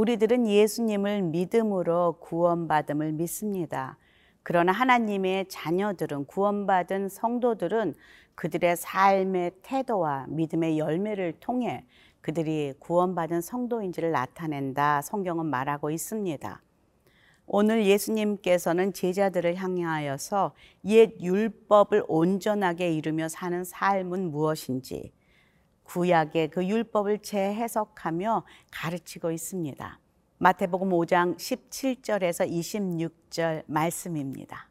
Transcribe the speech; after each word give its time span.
우리들은 0.00 0.46
예수님을 0.46 1.20
믿음으로 1.20 2.16
구원받음을 2.20 3.12
믿습니다. 3.12 3.98
그러나 4.42 4.72
하나님의 4.72 5.46
자녀들은 5.50 6.24
구원받은 6.24 7.10
성도들은 7.10 7.94
그들의 8.34 8.78
삶의 8.78 9.52
태도와 9.60 10.24
믿음의 10.30 10.78
열매를 10.78 11.34
통해 11.38 11.84
그들이 12.22 12.72
구원받은 12.78 13.42
성도인지를 13.42 14.10
나타낸다 14.10 15.02
성경은 15.02 15.44
말하고 15.44 15.90
있습니다. 15.90 16.62
오늘 17.44 17.84
예수님께서는 17.84 18.94
제자들을 18.94 19.54
향하여서 19.56 20.54
옛 20.86 21.20
율법을 21.20 22.04
온전하게 22.08 22.94
이루며 22.94 23.28
사는 23.28 23.64
삶은 23.64 24.30
무엇인지 24.30 25.12
구약의 25.90 26.50
그 26.50 26.64
율법을 26.64 27.18
재해석하며 27.18 28.44
가르치고 28.70 29.32
있습니다. 29.32 29.98
마태복음 30.38 30.90
5장 30.90 31.36
17절에서 31.36 32.48
26절 32.48 33.64
말씀입니다. 33.66 34.70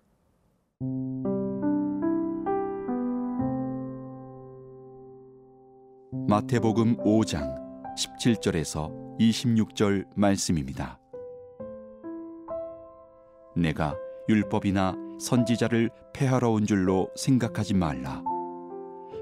마태복음 6.28 6.98
5장 6.98 7.70
17절에서 7.98 9.20
26절 9.20 10.06
말씀입니다. 10.16 11.00
내가 13.58 13.94
율법이나 14.30 14.96
선지자를 15.20 15.90
폐하러 16.14 16.52
온 16.52 16.66
줄로 16.66 17.10
생각하지 17.18 17.74
말라. 17.74 18.24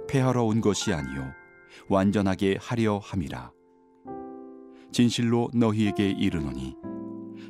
폐하러 0.08 0.44
온 0.44 0.62
것이 0.62 0.94
아니요 0.94 1.47
완전하게 1.88 2.58
하려 2.60 3.00
함이라. 3.00 3.52
진실로 4.92 5.50
너희에게 5.54 6.10
이르노니 6.10 6.76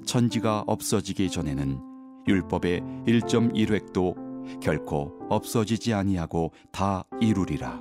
천지가 0.05 0.63
없어지기 0.67 1.29
전에는 1.29 1.79
율법의 2.27 2.81
1.1획도 3.07 4.59
결코 4.59 5.13
없어지지 5.29 5.93
아니하고 5.93 6.51
다 6.71 7.03
이루리라. 7.21 7.79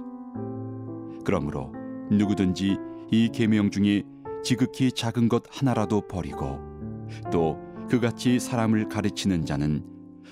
그러므로 1.25 1.73
누구든지 2.11 2.77
이 3.11 3.29
계명 3.33 3.71
중에 3.71 4.03
지극히 4.45 4.93
작은 4.93 5.29
것 5.29 5.43
하나라도 5.51 6.07
버리고 6.07 6.61
또 7.33 7.59
그같이 7.89 8.39
사람을 8.39 8.89
가르치는 8.89 9.45
자는 9.45 9.85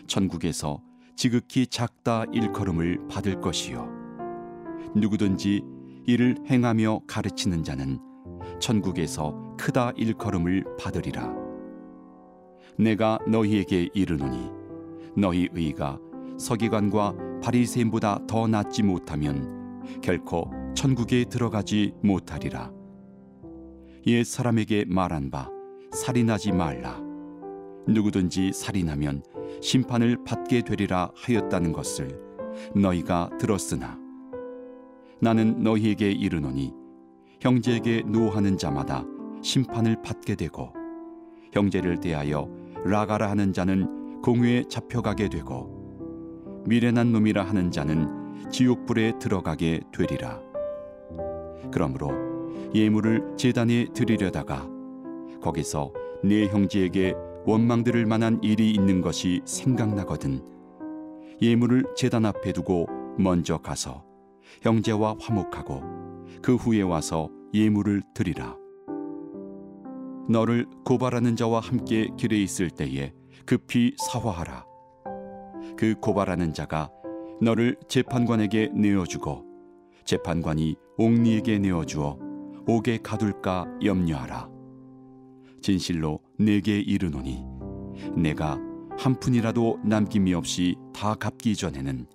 천국에서 0.06 0.80
지극히 1.16 1.66
작다 1.66 2.24
일컬음을 2.32 3.08
받을 3.08 3.40
것이요 3.40 3.88
누구든지 4.94 5.62
이를 6.06 6.36
행하며 6.48 7.00
가르치는 7.06 7.64
자는 7.64 7.98
천국에서 8.60 9.34
크다 9.58 9.92
일컬음을 9.96 10.64
받으리라. 10.78 11.32
내가 12.78 13.18
너희에게 13.26 13.88
이르노니 13.94 14.50
너희 15.16 15.48
의가 15.52 15.98
서기관과 16.38 17.14
바리새인보다 17.42 18.26
더 18.26 18.46
낫지 18.46 18.82
못하면 18.82 19.80
결코 20.02 20.50
천국에 20.74 21.24
들어가지 21.24 21.92
못하리라. 22.02 22.72
옛 24.06 24.24
사람에게 24.24 24.84
말한 24.88 25.30
바 25.30 25.48
살인하지 25.92 26.52
말라. 26.52 27.00
누구든지 27.86 28.52
살인하면 28.52 29.22
심판을 29.62 30.24
받게 30.24 30.62
되리라 30.62 31.10
하였다는 31.14 31.72
것을 31.72 32.18
너희가 32.74 33.30
들었으나 33.38 34.03
나는 35.24 35.62
너희에게 35.62 36.10
이르노니 36.12 36.74
형제에게 37.40 38.02
노하는 38.02 38.58
자마다 38.58 39.06
심판을 39.42 40.02
받게 40.02 40.34
되고 40.34 40.74
형제를 41.50 41.98
대하여 41.98 42.46
라가라 42.84 43.30
하는 43.30 43.54
자는 43.54 44.20
공회에 44.20 44.64
잡혀가게 44.68 45.30
되고 45.30 46.62
미련한 46.66 47.10
놈이라 47.10 47.42
하는 47.42 47.70
자는 47.70 48.50
지옥 48.50 48.84
불에 48.84 49.18
들어가게 49.18 49.80
되리라. 49.96 50.42
그러므로 51.72 52.10
예물을 52.74 53.36
제단에 53.38 53.86
드리려다가 53.94 54.68
거기서 55.40 55.90
네 56.22 56.48
형제에게 56.48 57.14
원망들을 57.46 58.04
만한 58.04 58.40
일이 58.42 58.70
있는 58.72 59.00
것이 59.00 59.40
생각나거든 59.46 60.42
예물을 61.40 61.84
제단 61.96 62.26
앞에 62.26 62.52
두고 62.52 62.86
먼저 63.18 63.56
가서 63.56 64.04
형제와 64.62 65.16
화목하고 65.20 65.82
그 66.42 66.56
후에 66.56 66.82
와서 66.82 67.28
예물을 67.52 68.02
드리라. 68.14 68.56
너를 70.28 70.66
고발하는 70.84 71.36
자와 71.36 71.60
함께 71.60 72.08
길에 72.16 72.42
있을 72.42 72.70
때에 72.70 73.12
급히 73.46 73.94
사화하라. 73.98 74.64
그 75.76 75.94
고발하는 76.00 76.54
자가 76.54 76.90
너를 77.40 77.76
재판관에게 77.88 78.70
내어주고 78.74 79.44
재판관이 80.04 80.76
옥리에게 80.98 81.58
내어주어 81.58 82.18
옥에 82.66 82.98
가둘까 83.02 83.66
염려하라. 83.84 84.48
진실로 85.60 86.20
내게 86.38 86.78
이르노니 86.78 87.44
내가 88.16 88.58
한 88.98 89.18
푼이라도 89.18 89.80
남김이 89.84 90.34
없이 90.34 90.76
다 90.94 91.14
갚기 91.14 91.56
전에는 91.56 92.06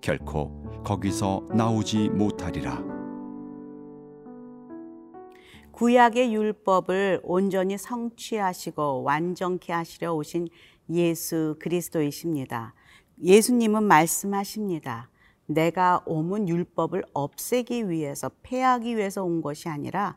결코 0.00 0.82
거기서 0.84 1.46
나오지 1.54 2.10
못하리라. 2.10 2.82
구약의 5.72 6.34
율법을 6.34 7.20
온전히 7.22 7.78
성취하시고 7.78 9.02
완전케 9.02 9.72
하시려 9.72 10.12
오신 10.14 10.48
예수 10.90 11.56
그리스도이십니다. 11.58 12.74
예수님은 13.22 13.84
말씀하십니다. 13.84 15.10
내가 15.46 16.02
오문 16.06 16.48
율법을 16.48 17.02
없애기 17.12 17.88
위해서 17.88 18.30
폐하기 18.42 18.96
위해서 18.96 19.24
온 19.24 19.40
것이 19.40 19.68
아니라 19.68 20.16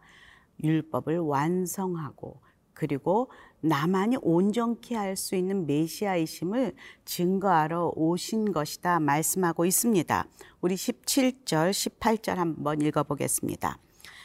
율법을 0.64 1.20
완성하고 1.20 2.42
그리고 2.74 3.32
나만이 3.66 4.18
온전케 4.22 4.94
할 4.94 5.16
수 5.16 5.36
있는 5.36 5.66
메시아이심을 5.66 6.74
증거하러 7.06 7.94
오신 7.96 8.52
것이다 8.52 9.00
말씀하고 9.00 9.66
있습니다. 9.66 10.28
우리 10.60 10.76
17절, 10.76 11.72
18절 11.72 12.36
한번 12.36 12.82
읽어보겠습니다. 12.82 13.78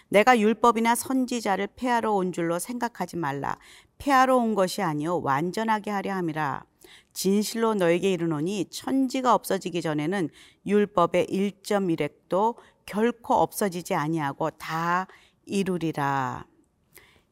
내가 0.09 0.39
율법이나 0.41 0.97
선지자를 0.97 1.69
폐하러 1.77 2.15
온 2.15 2.33
줄로 2.33 2.59
생각하지 2.59 3.17
말라. 3.17 3.59
폐하러 3.99 4.37
온 4.37 4.57
것이 4.57 4.83
아니요 4.83 5.21
완전하게 5.23 5.93
하려 5.93 6.15
함이라. 6.15 6.65
진실로 7.13 7.75
너에게 7.75 8.13
이르노니 8.13 8.71
천지가 8.71 9.35
없어지기 9.35 9.83
전에는 9.83 10.31
율법의 10.67 11.27
1.1획도 11.27 12.57
결코 12.87 13.35
없어지지 13.35 13.95
아니하고 13.95 14.51
다 14.51 15.07
이루리라. 15.47 16.47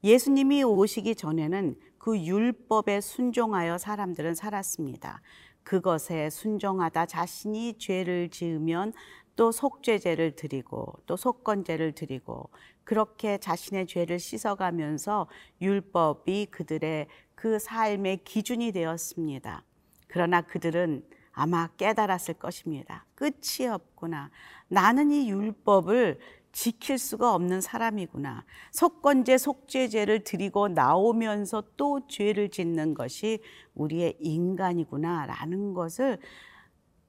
예수님이 0.04 0.62
오시기 0.62 1.16
전에는 1.16 1.76
그 2.06 2.16
율법에 2.20 3.00
순종하여 3.00 3.78
사람들은 3.78 4.36
살았습니다. 4.36 5.20
그것에 5.64 6.30
순종하다 6.30 7.06
자신이 7.06 7.78
죄를 7.78 8.28
지으면 8.28 8.92
또 9.34 9.50
속죄제를 9.50 10.36
드리고 10.36 11.00
또 11.06 11.16
속건제를 11.16 11.96
드리고 11.96 12.48
그렇게 12.84 13.38
자신의 13.38 13.88
죄를 13.88 14.20
씻어가면서 14.20 15.26
율법이 15.60 16.46
그들의 16.52 17.08
그 17.34 17.58
삶의 17.58 18.18
기준이 18.22 18.70
되었습니다. 18.70 19.64
그러나 20.06 20.42
그들은 20.42 21.02
아마 21.32 21.66
깨달았을 21.76 22.34
것입니다. 22.34 23.04
끝이 23.16 23.66
없구나. 23.68 24.30
나는 24.68 25.10
이 25.10 25.28
율법을 25.28 26.20
지킬 26.56 26.96
수가 26.96 27.34
없는 27.34 27.60
사람이구나. 27.60 28.46
속건제, 28.72 29.36
속죄제를 29.36 30.24
드리고 30.24 30.68
나오면서 30.68 31.62
또 31.76 32.06
죄를 32.08 32.48
짓는 32.48 32.94
것이 32.94 33.40
우리의 33.74 34.16
인간이구나. 34.20 35.26
라는 35.26 35.74
것을 35.74 36.18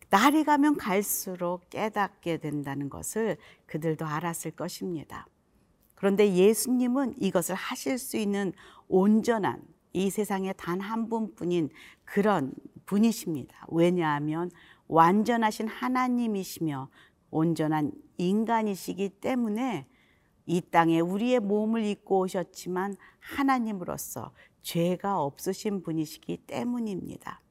날이 0.09 0.43
가면 0.43 0.75
갈수록 0.75 1.69
깨닫게 1.69 2.39
된다는 2.39 2.89
것을 2.89 3.37
그들도 3.67 4.05
알았을 4.05 4.51
것입니다. 4.51 5.27
그런데 5.95 6.33
예수님은 6.33 7.13
이것을 7.21 7.55
하실 7.55 7.97
수 7.99 8.17
있는 8.17 8.51
온전한 8.89 9.61
이 9.93 10.09
세상에 10.09 10.51
단 10.51 10.81
한 10.81 11.07
분뿐인 11.07 11.69
그런 12.03 12.51
분이십니다. 12.85 13.65
왜냐하면 13.69 14.51
완전하신 14.89 15.69
하나님이시며 15.69 16.89
온전한 17.37 17.91
인간이시기 18.17 19.09
때문에 19.21 19.85
이 20.47 20.61
땅에 20.61 20.99
우리의 20.99 21.39
몸을 21.39 21.85
입고 21.85 22.19
오셨지만 22.19 22.95
하나님으로서 23.19 24.31
죄가 24.63 25.21
없으신 25.21 25.83
분이시기 25.83 26.37
때문입니다. 26.47 27.41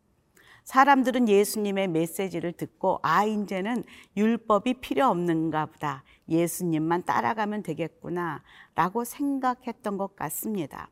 사람들은 0.64 1.28
예수님의 1.28 1.88
메시지를 1.88 2.52
듣고 2.52 2.98
아 3.02 3.24
이제는 3.24 3.84
율법이 4.16 4.74
필요 4.80 5.06
없는가 5.06 5.66
보다. 5.66 6.02
예수님만 6.28 7.04
따라가면 7.04 7.62
되겠구나 7.62 8.42
라고 8.74 9.04
생각했던 9.04 9.96
것 9.96 10.16
같습니다. 10.16 10.90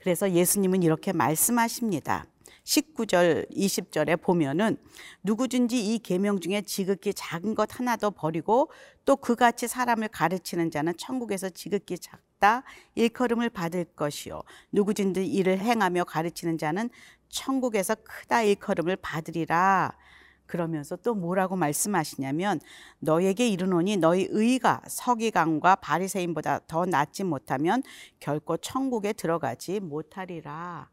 그래서 0.00 0.30
예수님은 0.30 0.82
이렇게 0.82 1.12
말씀하십니다. 1.12 2.26
19절, 2.64 3.50
20절에 3.50 4.20
보면은 4.20 4.76
누구든지 5.22 5.94
이 5.94 5.98
계명 5.98 6.40
중에 6.40 6.62
지극히 6.62 7.12
작은 7.12 7.54
것 7.54 7.78
하나도 7.78 8.12
버리고 8.12 8.70
또 9.04 9.16
그같이 9.16 9.66
사람을 9.66 10.08
가르치는 10.08 10.70
자는 10.70 10.96
천국에서 10.96 11.48
지극히 11.50 11.98
작다 11.98 12.62
일컬음을 12.94 13.50
받을 13.50 13.84
것이요 13.84 14.42
누구든지 14.72 15.26
이를 15.26 15.58
행하며 15.58 16.04
가르치는 16.04 16.58
자는 16.58 16.90
천국에서 17.28 17.94
크다 17.94 18.42
일컬음을 18.42 18.96
받으리라. 18.96 19.96
그러면서 20.50 20.96
또 20.96 21.14
뭐라고 21.14 21.54
말씀하시냐면 21.54 22.58
너에게 22.98 23.48
이르노니 23.48 23.98
너희 23.98 24.26
의가 24.30 24.82
서기관과 24.88 25.76
바리새인보다 25.76 26.62
더 26.66 26.86
낫지 26.86 27.22
못하면 27.22 27.84
결코 28.18 28.56
천국에 28.56 29.12
들어가지 29.12 29.78
못하리라. 29.78 30.90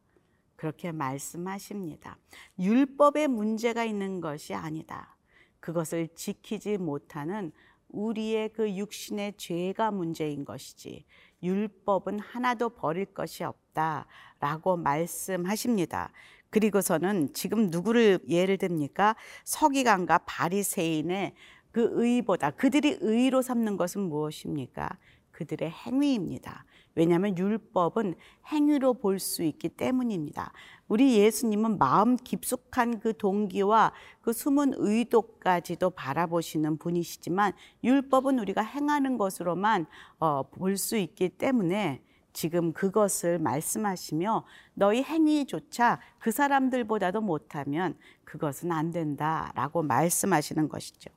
그렇게 0.56 0.92
말씀하십니다. 0.92 2.19
율법에 2.59 3.25
문제가 3.25 3.83
있는 3.83 4.21
것이 4.21 4.54
아니다. 4.54 5.18
그것을 5.60 6.10
지키지 6.13 6.77
못하는 6.77 7.51
우리의 7.89 8.50
그 8.50 8.75
육신의 8.75 9.38
죄가 9.38 9.89
문제인 9.89 10.45
것이지 10.45 11.03
율법은 11.42 12.19
하나도 12.19 12.69
버릴 12.69 13.06
것이 13.06 13.44
없다라고 13.44 14.77
말씀하십니다. 14.77 16.12
그리고서는 16.50 17.34
지금 17.34 17.70
누구를 17.70 18.20
예를 18.28 18.58
듭니까? 18.58 19.16
서기관과 19.44 20.20
바리새인의 20.20 21.34
그 21.72 21.90
의보다 21.94 22.52
그들이 22.52 22.98
의로 23.02 23.42
삼는 23.42 23.78
것은 23.78 24.02
무엇입니까? 24.02 24.90
그들의 25.32 25.70
행위입니다. 25.70 26.66
왜냐하면 26.96 27.38
율법은 27.38 28.16
행위로 28.52 28.96
볼 28.96 29.20
수 29.20 29.44
있기 29.44 29.70
때문입니다. 29.70 30.52
우리 30.88 31.20
예수님은 31.20 31.78
마음 31.78 32.16
깊숙한 32.16 33.00
그 33.00 33.16
동기와 33.16 33.94
그 34.22 34.34
숨은 34.34 34.74
의도까지도 34.78 35.92
바라보시는 35.92 36.78
분이시지만 36.78 37.54
율법은 37.84 38.40
우리가 38.40 38.64
행하는 38.64 39.20
것으로만 39.20 39.86
어, 40.20 40.44
볼수 40.50 40.98
있기 40.98 41.30
때문에 41.30 42.02
지금 42.38 42.72
그것을 42.72 43.39
말씀하시며 43.39 44.45
너희 44.75 45.01
행위조차 45.01 46.00
그 46.19 46.30
사람들보다도 46.30 47.19
못하면 47.19 47.98
그것은 48.25 48.72
안 48.72 48.92
된다라고 48.92 49.81
말씀하시는 49.81 50.69
것이죠. 50.69 51.10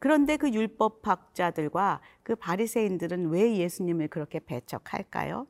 그런데 0.00 0.36
그 0.36 0.52
율법학자들과 0.52 2.00
그 2.24 2.34
바리새인들은 2.34 3.28
왜 3.28 3.56
예수님을 3.56 4.08
그렇게 4.08 4.40
배척할까요? 4.40 5.46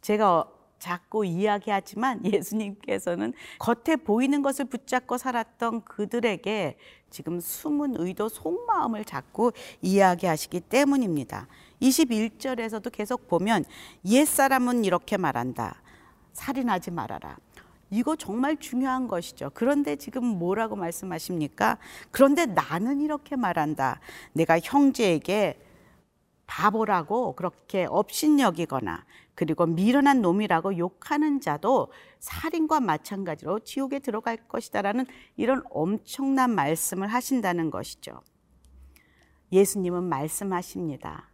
제가 0.00 0.50
자꾸 0.78 1.26
이야기하지만 1.26 2.24
예수님께서는 2.24 3.34
겉에 3.58 3.96
보이는 3.96 4.40
것을 4.40 4.64
붙잡고 4.64 5.18
살았던 5.18 5.84
그들에게 5.84 6.78
지금 7.10 7.38
숨은 7.38 7.96
의도 7.98 8.30
속마음을 8.30 9.04
자꾸 9.04 9.52
이야기하시기 9.82 10.60
때문입니다. 10.60 11.48
21절에서도 11.82 12.90
계속 12.92 13.28
보면 13.28 13.64
옛사람은 14.06 14.84
이렇게 14.84 15.16
말한다. 15.16 15.82
살인하지 16.32 16.92
말아라. 16.92 17.36
이거 17.90 18.16
정말 18.16 18.56
중요한 18.56 19.06
것이죠. 19.06 19.50
그런데 19.52 19.96
지금 19.96 20.24
뭐라고 20.24 20.76
말씀하십니까? 20.76 21.76
그런데 22.10 22.46
나는 22.46 23.02
이렇게 23.02 23.36
말한다. 23.36 24.00
내가 24.32 24.58
형제에게 24.58 25.60
바보라고 26.46 27.34
그렇게 27.34 27.86
업신여기거나 27.88 29.04
그리고 29.34 29.66
미련한 29.66 30.22
놈이라고 30.22 30.78
욕하는 30.78 31.40
자도 31.40 31.92
살인과 32.20 32.80
마찬가지로 32.80 33.60
지옥에 33.60 33.98
들어갈 33.98 34.36
것이다라는 34.48 35.06
이런 35.36 35.62
엄청난 35.70 36.54
말씀을 36.54 37.08
하신다는 37.08 37.70
것이죠. 37.70 38.22
예수님은 39.52 40.04
말씀하십니다. 40.04 41.31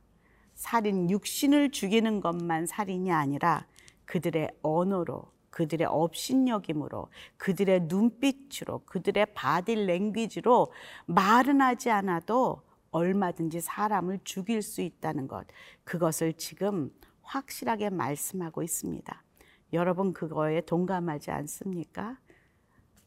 살인 0.58 1.08
육신을 1.08 1.70
죽이는 1.70 2.20
것만 2.20 2.66
살인이 2.66 3.12
아니라 3.12 3.64
그들의 4.06 4.50
언어로 4.60 5.22
그들의 5.50 5.86
업신여김으로 5.86 7.06
그들의 7.36 7.82
눈빛으로 7.82 8.80
그들의 8.84 9.26
바디 9.34 9.76
랭귀지로 9.76 10.72
말은 11.06 11.60
하지 11.60 11.90
않아도 11.90 12.60
얼마든지 12.90 13.60
사람을 13.60 14.18
죽일 14.24 14.62
수 14.62 14.80
있다는 14.82 15.28
것 15.28 15.46
그것을 15.84 16.32
지금 16.32 16.90
확실하게 17.22 17.90
말씀하고 17.90 18.64
있습니다. 18.64 19.22
여러분 19.74 20.12
그거에 20.12 20.62
동감하지 20.62 21.30
않습니까? 21.30 22.18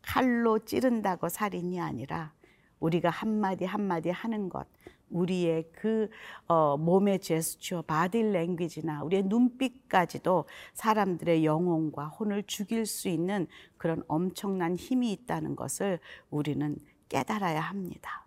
칼로 0.01 0.59
찌른다고 0.59 1.27
살인이 1.27 1.81
아니라 1.81 2.31
우리가 2.79 3.09
한마디 3.09 3.65
한마디 3.65 4.09
하는 4.09 4.47
것, 4.47 4.67
우리의 5.11 5.69
그 5.71 6.09
어, 6.47 6.77
몸의 6.77 7.19
제스처, 7.19 7.83
바디 7.83 8.23
랭귀지나 8.23 9.03
우리의 9.03 9.23
눈빛까지도 9.23 10.45
사람들의 10.73 11.45
영혼과 11.45 12.07
혼을 12.07 12.43
죽일 12.43 12.85
수 12.85 13.09
있는 13.09 13.47
그런 13.77 14.03
엄청난 14.07 14.75
힘이 14.75 15.11
있다는 15.11 15.55
것을 15.55 15.99
우리는 16.29 16.77
깨달아야 17.09 17.59
합니다. 17.59 18.25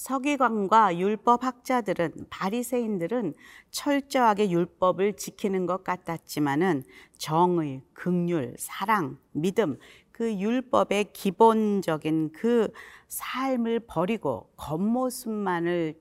서기관과 0.00 0.96
율법 0.96 1.44
학자들은 1.44 2.28
바리새인들은 2.30 3.34
철저하게 3.70 4.50
율법을 4.50 5.12
지키는 5.12 5.66
것 5.66 5.84
같았지만은 5.84 6.84
정의, 7.18 7.82
극률, 7.92 8.54
사랑, 8.56 9.18
믿음 9.32 9.78
그 10.10 10.32
율법의 10.38 11.12
기본적인 11.12 12.32
그 12.32 12.72
삶을 13.08 13.80
버리고 13.80 14.48
겉모습만을 14.56 16.00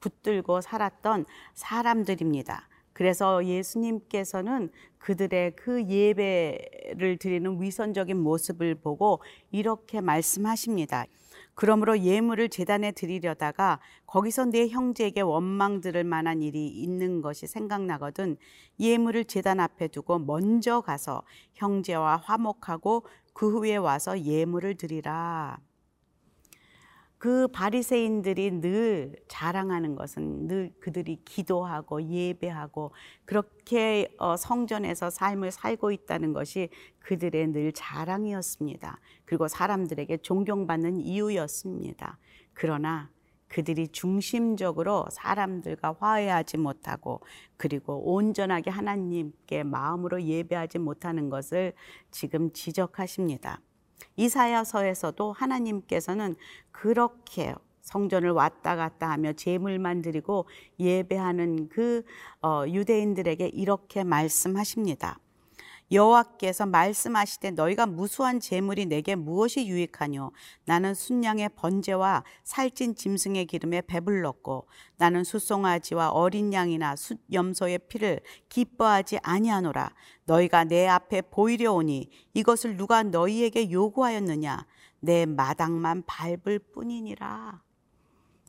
붙들고 0.00 0.60
살았던 0.60 1.24
사람들입니다. 1.54 2.68
그래서 2.92 3.46
예수님께서는 3.46 4.68
그들의 4.98 5.56
그 5.56 5.82
예배를 5.82 7.16
드리는 7.18 7.62
위선적인 7.62 8.14
모습을 8.18 8.74
보고 8.74 9.22
이렇게 9.50 10.02
말씀하십니다. 10.02 11.06
그러므로 11.54 11.98
예물을 11.98 12.48
재단에 12.48 12.92
드리려다가 12.92 13.78
거기서 14.06 14.46
내 14.46 14.68
형제에게 14.68 15.20
원망 15.20 15.80
들을 15.80 16.02
만한 16.04 16.42
일이 16.42 16.68
있는 16.68 17.20
것이 17.20 17.46
생각나거든 17.46 18.36
예물을 18.80 19.24
재단 19.26 19.60
앞에 19.60 19.88
두고 19.88 20.18
먼저 20.18 20.80
가서 20.80 21.22
형제와 21.54 22.22
화목하고 22.24 23.04
그 23.32 23.50
후에 23.50 23.76
와서 23.76 24.20
예물을 24.20 24.76
드리라. 24.76 25.58
그 27.22 27.46
바리새인들이 27.46 28.50
늘 28.60 29.14
자랑하는 29.28 29.94
것은 29.94 30.48
늘 30.48 30.72
그들이 30.80 31.20
기도하고 31.24 32.02
예배하고 32.02 32.90
그렇게 33.24 34.12
어, 34.18 34.36
성전에서 34.36 35.08
삶을 35.08 35.52
살고 35.52 35.92
있다는 35.92 36.32
것이 36.32 36.68
그들의 36.98 37.46
늘 37.52 37.70
자랑이었습니다. 37.70 38.98
그리고 39.24 39.46
사람들에게 39.46 40.16
존경받는 40.16 41.00
이유였습니다. 41.00 42.18
그러나 42.54 43.08
그들이 43.46 43.86
중심적으로 43.86 45.06
사람들과 45.12 45.94
화해하지 46.00 46.56
못하고 46.56 47.20
그리고 47.56 48.02
온전하게 48.14 48.72
하나님께 48.72 49.62
마음으로 49.62 50.24
예배하지 50.24 50.80
못하는 50.80 51.30
것을 51.30 51.72
지금 52.10 52.52
지적하십니다. 52.52 53.60
이사야서에서도 54.16 55.32
하나님께서는 55.32 56.36
그렇게 56.70 57.54
성전을 57.82 58.30
왔다 58.30 58.76
갔다 58.76 59.10
하며 59.10 59.32
제물만 59.32 60.02
드리고 60.02 60.46
예배하는 60.78 61.68
그 61.68 62.04
어, 62.42 62.64
유대인들에게 62.66 63.48
이렇게 63.48 64.04
말씀하십니다. 64.04 65.18
여호와께서 65.92 66.64
말씀하시되 66.64 67.50
너희가 67.50 67.84
무수한 67.84 68.40
재물이 68.40 68.86
내게 68.86 69.14
무엇이 69.14 69.66
유익하뇨? 69.66 70.32
나는 70.64 70.94
순양의 70.94 71.50
번제와 71.54 72.24
살찐 72.44 72.94
짐승의 72.94 73.44
기름에 73.44 73.82
배불렀고 73.82 74.66
나는 74.96 75.22
수송아지와 75.22 76.10
어린 76.10 76.52
양이나 76.54 76.96
숫 76.96 77.20
염소의 77.30 77.80
피를 77.88 78.20
기뻐하지 78.48 79.18
아니하노라. 79.22 79.90
너희가 80.24 80.64
내 80.64 80.86
앞에 80.86 81.20
보이려 81.22 81.74
오니 81.74 82.08
이것을 82.32 82.78
누가 82.78 83.02
너희에게 83.02 83.70
요구하였느냐? 83.70 84.66
내 85.00 85.26
마당만 85.26 86.04
밟을 86.06 86.58
뿐이니라 86.72 87.60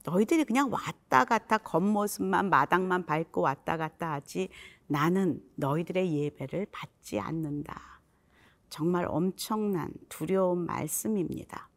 너희들이 0.04 0.44
그냥 0.44 0.72
왔다 0.72 1.26
갔다 1.26 1.58
겉모습만 1.58 2.50
마당만 2.50 3.06
밟고 3.06 3.42
왔다 3.42 3.78
갔다 3.78 4.14
하지 4.14 4.50
나는 4.88 5.42
너희들의 5.56 6.14
예배를 6.14 6.68
받지 6.72 7.20
않는다. 7.20 8.02
정말 8.70 9.06
엄청난 9.08 9.94
두려운 10.10 10.66
말씀입니다. 10.66 11.70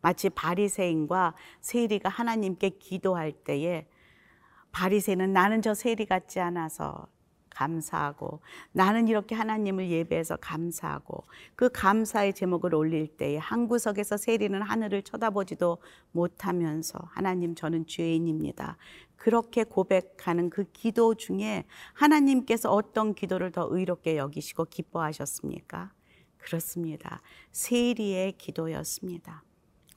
마치 0.00 0.30
바리새인과 0.30 1.34
세리가 1.60 2.08
하나님께 2.08 2.70
기도할 2.70 3.32
때에 3.32 3.88
바리새는 4.70 5.32
나는 5.32 5.62
저 5.62 5.74
세리 5.74 6.06
같지 6.06 6.40
않아서 6.40 7.08
감사하고 7.54 8.40
나는 8.72 9.08
이렇게 9.08 9.34
하나님을 9.34 9.90
예배해서 9.90 10.36
감사하고 10.36 11.24
그 11.56 11.70
감사의 11.70 12.34
제목을 12.34 12.74
올릴 12.74 13.06
때에 13.16 13.38
한 13.38 13.68
구석에서 13.68 14.16
세리는 14.16 14.60
하늘을 14.60 15.02
쳐다보지도 15.02 15.78
못하면서 16.12 16.98
하나님 17.10 17.54
저는 17.54 17.86
죄인입니다. 17.86 18.76
그렇게 19.16 19.64
고백하는 19.64 20.50
그 20.50 20.64
기도 20.72 21.14
중에 21.14 21.64
하나님께서 21.94 22.70
어떤 22.70 23.14
기도를 23.14 23.52
더 23.52 23.66
의롭게 23.70 24.16
여기시고 24.16 24.66
기뻐하셨습니까? 24.66 25.92
그렇습니다. 26.38 27.22
세리의 27.52 28.32
기도였습니다. 28.32 29.42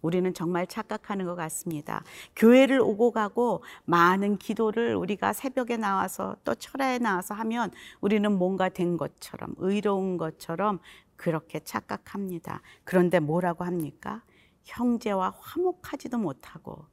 우리는 0.07 0.33
정말 0.33 0.65
착각하는 0.67 1.25
것 1.25 1.35
같습니다. 1.35 2.01
교회를 2.37 2.79
오고 2.79 3.11
가고 3.11 3.61
많은 3.83 4.37
기도를 4.37 4.95
우리가 4.95 5.33
새벽에 5.33 5.75
나와서 5.75 6.37
또 6.45 6.55
철야에 6.55 6.99
나와서 6.99 7.33
하면 7.33 7.71
우리는 7.99 8.31
뭔가 8.31 8.69
된 8.69 8.95
것처럼 8.95 9.53
의로운 9.57 10.15
것처럼 10.15 10.79
그렇게 11.17 11.59
착각합니다. 11.59 12.61
그런데 12.85 13.19
뭐라고 13.19 13.65
합니까? 13.65 14.23
형제와 14.63 15.35
화목하지도 15.39 16.17
못하고 16.17 16.85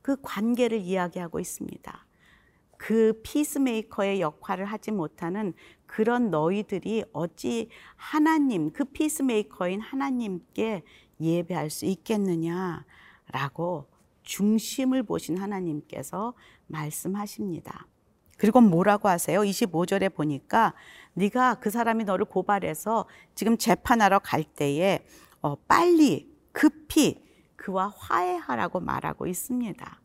그 0.00 0.16
관계를 0.22 0.78
이야기하고 0.78 1.38
있습니다. 1.38 2.06
그 2.78 3.20
피스메이커의 3.22 4.22
역할을 4.22 4.64
하지 4.64 4.92
못하는 4.92 5.52
그런 5.84 6.30
너희들이 6.30 7.04
어찌 7.12 7.68
하나님, 7.96 8.70
그 8.72 8.84
피스메이커인 8.84 9.80
하나님께 9.80 10.84
예배할 11.20 11.70
수 11.70 11.86
있겠느냐라고 11.86 13.86
중심을 14.22 15.02
보신 15.02 15.38
하나님께서 15.38 16.34
말씀하십니다. 16.66 17.86
그리고 18.38 18.60
뭐라고 18.60 19.08
하세요? 19.08 19.40
25절에 19.40 20.14
보니까 20.14 20.74
네가 21.14 21.54
그 21.54 21.70
사람이 21.70 22.04
너를 22.04 22.26
고발해서 22.26 23.06
지금 23.34 23.56
재판하러 23.56 24.18
갈 24.18 24.44
때에 24.44 25.06
어, 25.40 25.54
빨리 25.54 26.30
급히 26.52 27.24
그와 27.56 27.94
화해하라고 27.96 28.80
말하고 28.80 29.26
있습니다. 29.26 30.00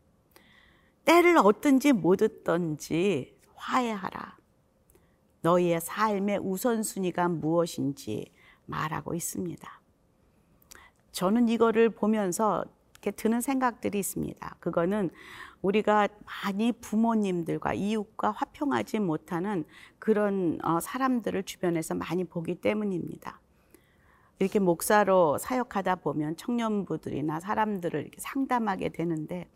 때를 1.04 1.36
얻든지 1.38 1.92
못 1.92 2.22
얻든지 2.22 3.36
화해하라. 3.54 4.38
너희의 5.42 5.80
삶의 5.80 6.38
우선순위가 6.38 7.28
무엇인지 7.28 8.32
말하고 8.66 9.14
있습니다. 9.14 9.81
저는 11.12 11.48
이거를 11.48 11.90
보면서 11.90 12.64
이렇게 12.92 13.10
드는 13.10 13.40
생각들이 13.40 13.98
있습니다. 13.98 14.56
그거는 14.60 15.10
우리가 15.60 16.08
많이 16.24 16.72
부모님들과 16.72 17.74
이웃과 17.74 18.32
화평하지 18.32 18.98
못하는 19.00 19.64
그런 19.98 20.58
어, 20.64 20.80
사람들을 20.80 21.42
주변에서 21.44 21.94
많이 21.94 22.24
보기 22.24 22.56
때문입니다. 22.56 23.40
이렇게 24.38 24.58
목사로 24.58 25.38
사역하다 25.38 25.96
보면 25.96 26.36
청년부들이나 26.36 27.38
사람들을 27.38 28.10
상담하게 28.18 28.88
되는데 28.88 29.48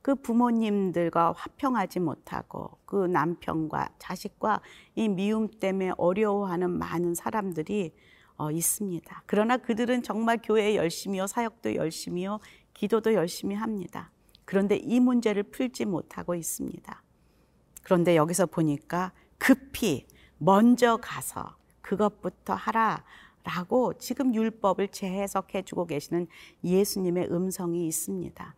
그 0.00 0.14
부모님들과 0.14 1.32
화평하지 1.32 2.00
못하고 2.00 2.78
그 2.84 3.06
남편과 3.06 3.88
자식과 3.98 4.60
이 4.94 5.08
미움 5.08 5.48
때문에 5.48 5.92
어려워하는 5.96 6.70
많은 6.70 7.14
사람들이 7.16 7.92
어, 8.38 8.50
있습니다. 8.50 9.22
그러나 9.26 9.56
그들은 9.56 10.02
정말 10.02 10.38
교회 10.42 10.76
열심히요, 10.76 11.26
사역도 11.26 11.74
열심히요, 11.74 12.40
기도도 12.72 13.12
열심히 13.14 13.54
합니다. 13.56 14.10
그런데 14.44 14.76
이 14.76 15.00
문제를 15.00 15.42
풀지 15.42 15.84
못하고 15.84 16.34
있습니다. 16.34 17.02
그런데 17.82 18.16
여기서 18.16 18.46
보니까 18.46 19.12
급히 19.38 20.06
먼저 20.38 20.96
가서 20.96 21.56
그것부터 21.82 22.54
하라. 22.54 23.04
라고 23.44 23.94
지금 23.94 24.34
율법을 24.34 24.88
재해석해 24.88 25.62
주고 25.62 25.86
계시는 25.86 26.26
예수님의 26.62 27.30
음성이 27.30 27.86
있습니다. 27.86 28.54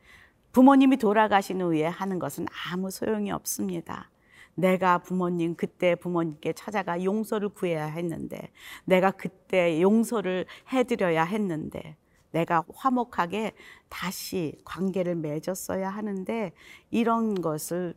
부모님이 0.52 0.96
돌아가신 0.96 1.60
후에 1.60 1.84
하는 1.86 2.18
것은 2.18 2.46
아무 2.66 2.90
소용이 2.90 3.30
없습니다. 3.30 4.10
내가 4.54 4.98
부모님 4.98 5.54
그때 5.54 5.94
부모님께 5.94 6.52
찾아가 6.52 7.02
용서를 7.02 7.50
구해야 7.50 7.86
했는데 7.86 8.50
내가 8.84 9.10
그때 9.10 9.80
용서를 9.80 10.46
해드려야 10.72 11.24
했는데 11.24 11.96
내가 12.32 12.64
화목하게 12.74 13.52
다시 13.88 14.56
관계를 14.64 15.16
맺었어야 15.16 15.88
하는데 15.90 16.52
이런 16.90 17.34
것을 17.34 17.94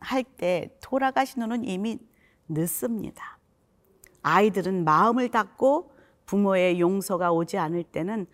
할 0.00 0.22
때 0.22 0.76
돌아가신 0.82 1.42
후는 1.42 1.64
이미 1.64 1.98
늦습니다. 2.48 3.38
아이들은 4.22 4.84
마음을 4.84 5.30
닫고 5.30 5.92
부모의 6.26 6.80
용서가 6.80 7.32
오지 7.32 7.58
않을 7.58 7.84
때는 7.84 8.26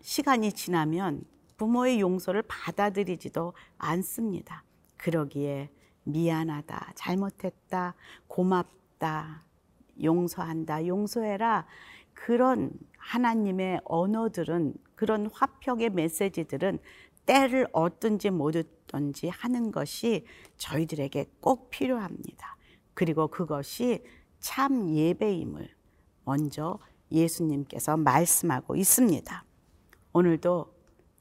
시간이 0.00 0.52
지나면 0.52 1.24
부모의 1.56 2.00
용서를 2.00 2.42
받아들이지도 2.42 3.54
않습니다. 3.78 4.64
그러기에 4.98 5.70
미안하다, 6.06 6.92
잘못했다, 6.94 7.94
고맙다, 8.28 9.44
용서한다, 10.02 10.86
용서해라. 10.86 11.66
그런 12.14 12.70
하나님의 12.98 13.80
언어들은 13.84 14.74
그런 14.94 15.28
화평의 15.32 15.90
메시지들은 15.90 16.78
때를 17.26 17.66
얻든지 17.72 18.30
못 18.30 18.56
얻든지 18.56 19.28
하는 19.28 19.72
것이 19.72 20.24
저희들에게 20.56 21.26
꼭 21.40 21.70
필요합니다. 21.70 22.56
그리고 22.94 23.28
그것이 23.28 24.02
참 24.38 24.94
예배임을 24.94 25.68
먼저 26.24 26.78
예수님께서 27.10 27.96
말씀하고 27.96 28.76
있습니다. 28.76 29.44
오늘도 30.12 30.72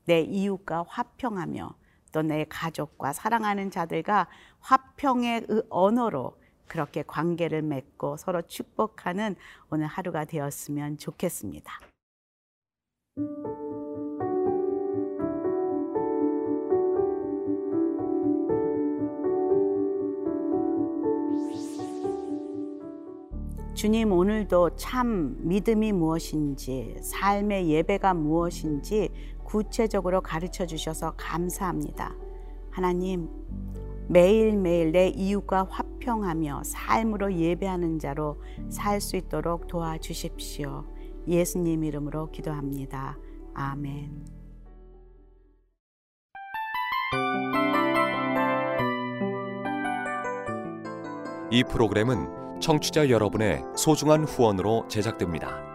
내 0.06 0.22
이웃과 0.22 0.86
화평하며 0.88 1.76
또내 2.16 2.46
가족과 2.48 3.12
사랑하는 3.12 3.72
자들과 3.72 4.28
화평의 4.62 5.48
언어로 5.70 6.40
그렇게 6.66 7.04
관계를 7.04 7.62
맺고 7.62 8.16
서로 8.16 8.42
축복하는 8.44 9.36
오늘 9.70 9.86
하루가 9.86 10.24
되었으면 10.24 10.98
좋겠습니다. 10.98 11.74
주님 23.74 24.14
오늘도 24.14 24.78
참 24.78 25.36
믿음이 25.40 25.92
무엇인지 25.92 26.96
삶의 27.02 27.70
예배가 27.70 28.14
무엇인지 28.14 29.10
구체적으로 29.46 30.22
가르쳐 30.22 30.66
주셔서 30.66 31.14
감사합니다. 31.16 32.14
하나님, 32.72 33.30
매일매일 34.10 34.92
내 34.92 35.08
이웃과 35.08 35.68
화평하며 35.70 36.64
삶으로 36.66 37.34
예배하는 37.34 38.00
자로 38.00 38.42
살 38.70 39.00
수 39.00 39.16
있도록 39.16 39.68
도와주십시오. 39.68 40.86
예수님 41.28 41.84
이름으로 41.84 42.30
기도합니다. 42.32 43.18
아멘. 43.54 44.26
이 51.52 51.64
프로그램은 51.64 52.60
청취자 52.60 53.10
여러분의 53.10 53.64
소중한 53.76 54.26
후원으로 54.26 54.88
제작됩니다. 54.88 55.75